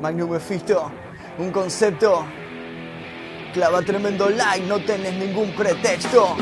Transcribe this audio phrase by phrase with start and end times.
[0.00, 0.38] Magnum
[1.38, 2.24] un concepto.
[3.52, 6.36] Clava tremendo like, no tenés ningún pretexto.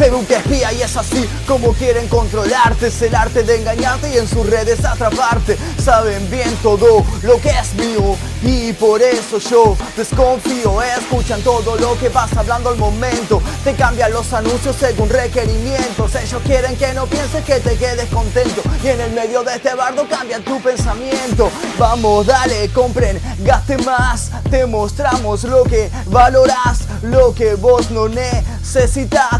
[0.00, 2.86] Facebook te espía y es así como quieren controlarte.
[2.86, 5.58] Es el arte de engañarte y en sus redes atraparte.
[5.78, 10.80] Saben bien todo lo que es mío Y por eso yo desconfío.
[10.80, 13.42] Escuchan todo lo que vas hablando al momento.
[13.62, 16.14] Te cambian los anuncios según requerimientos.
[16.14, 18.62] Ellos quieren que no pienses que te quedes contento.
[18.82, 21.50] Y en el medio de este bardo cambian tu pensamiento.
[21.78, 24.30] Vamos, dale, compren, gaste más.
[24.50, 28.49] Te mostramos lo que valoras Lo que vos no necesitas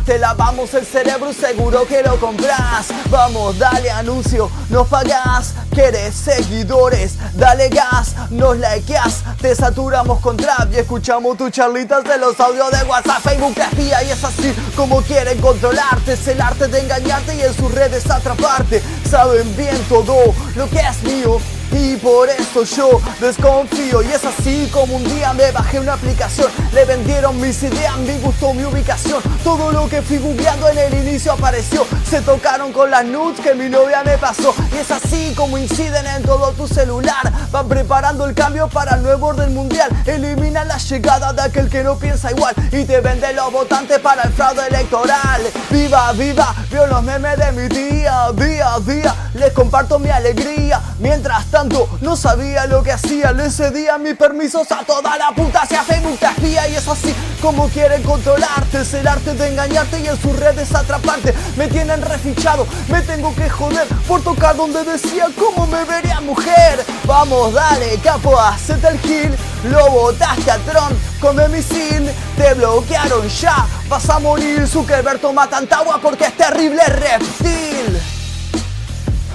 [0.05, 2.89] Te la vamos el cerebro seguro que lo compras.
[3.11, 5.55] Vamos, dale anuncio, nos pagas.
[5.71, 9.23] Quieres seguidores, dale gas, nos likeas.
[9.41, 13.23] Te saturamos con trap y escuchamos tus charlitas de los audios de WhatsApp.
[13.23, 16.15] Facebook te espía y es así como quieren controlarte.
[16.15, 18.83] Es el arte de engañarte y en sus redes atraparte.
[19.09, 21.39] Saben bien todo lo que es mío
[21.73, 26.49] y por eso yo desconfío y es así como un día me bajé una aplicación.
[26.73, 29.23] Le vendieron mis ideas, me gustó mi ubicación.
[29.45, 31.87] Todo lo que fui googleando en el inicio apareció.
[32.09, 34.55] Se tocaron con las nudes que mi novia me pasó.
[34.73, 37.33] Y es así como inciden en todo tu celular.
[37.51, 39.91] Van preparando el cambio para el nuevo orden mundial.
[40.07, 42.55] Elimina la llegada de aquel que no piensa igual.
[42.73, 45.43] Y te vende los votantes para el fraude electoral
[45.91, 50.81] Viva, viva, vio los memes de mi día Día día, les comparto mi alegría.
[51.01, 55.63] Mientras tanto no sabía lo que hacía, le cedía mis permisos a toda la puta.
[55.63, 59.99] Hacia Facebook te espía y es así como quieren controlarte, es el arte de engañarte
[60.01, 61.35] y en sus redes atraparte.
[61.57, 66.85] Me tienen refichado, me tengo que joder por tocar donde decía cómo me vería mujer.
[67.05, 73.67] Vamos, dale, capo, hacete el kill, lo botaste a Tron come misil, te bloquearon ya,
[73.89, 78.01] vas a morir, Zuckerberg toma tanta agua porque es terrible reptil.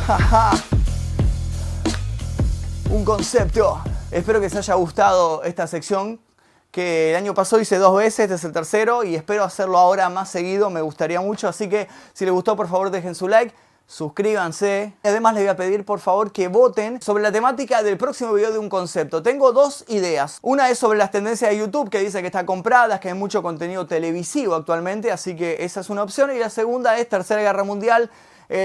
[0.07, 0.51] Jaja
[2.95, 3.81] un concepto.
[4.11, 6.19] Espero que les haya gustado esta sección
[6.71, 10.09] que el año pasado hice dos veces, este es el tercero y espero hacerlo ahora
[10.09, 13.53] más seguido, me gustaría mucho, así que si les gustó por favor dejen su like,
[13.87, 14.93] suscríbanse.
[15.03, 18.51] Además les voy a pedir por favor que voten sobre la temática del próximo video
[18.51, 19.21] de un concepto.
[19.21, 20.39] Tengo dos ideas.
[20.41, 23.43] Una es sobre las tendencias de YouTube que dice que está comprada, que hay mucho
[23.43, 26.35] contenido televisivo actualmente, así que esa es una opción.
[26.35, 28.09] Y la segunda es Tercera Guerra Mundial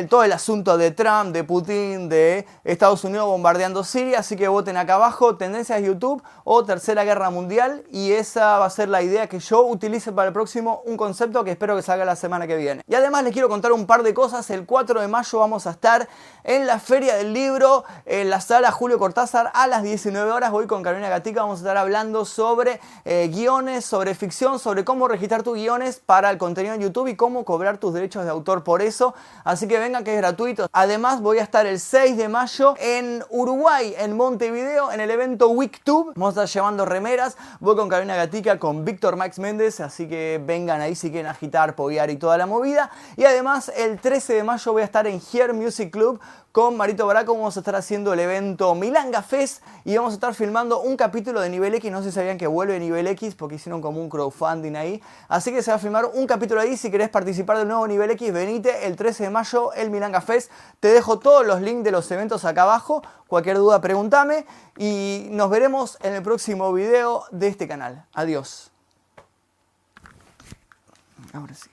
[0.08, 4.20] todo el asunto de Trump, de Putin, de Estados Unidos bombardeando Siria.
[4.20, 7.84] Así que voten acá abajo, tendencias YouTube o Tercera Guerra Mundial.
[7.90, 11.44] Y esa va a ser la idea que yo utilice para el próximo, un concepto
[11.44, 12.82] que espero que salga la semana que viene.
[12.86, 14.48] Y además les quiero contar un par de cosas.
[14.50, 16.08] El 4 de mayo vamos a estar
[16.44, 20.50] en la Feria del Libro, en la sala Julio Cortázar a las 19 horas.
[20.50, 25.08] Voy con Carolina Gatica, vamos a estar hablando sobre eh, guiones, sobre ficción, sobre cómo
[25.08, 28.64] registrar tus guiones para el contenido en YouTube y cómo cobrar tus derechos de autor
[28.64, 29.14] por eso.
[29.44, 30.69] Así que vengan que es gratuito.
[30.72, 35.48] Además voy a estar el 6 de mayo en Uruguay, en Montevideo, en el evento
[35.48, 36.14] WeekTube.
[36.16, 37.36] Vamos a estar llevando remeras.
[37.60, 41.76] Voy con Carolina Gatica, con Víctor Max Méndez, así que vengan ahí si quieren agitar,
[41.76, 42.91] poguear y toda la movida.
[43.16, 46.19] Y además el 13 de mayo voy a estar en Here Music Club
[46.53, 50.34] con Marito Baraco vamos a estar haciendo el evento Milanga Fest y vamos a estar
[50.34, 51.93] filmando un capítulo de Nivel X.
[51.93, 55.00] No sé si sabían que vuelve Nivel X porque hicieron como un crowdfunding ahí.
[55.28, 56.77] Así que se va a filmar un capítulo ahí.
[56.77, 60.50] Si querés participar del nuevo Nivel X, venite el 13 de mayo, el Milanga Fest.
[60.81, 63.03] Te dejo todos los links de los eventos acá abajo.
[63.28, 64.44] Cualquier duda, pregúntame.
[64.77, 68.06] Y nos veremos en el próximo video de este canal.
[68.12, 68.72] Adiós.
[71.32, 71.71] Ahora sí.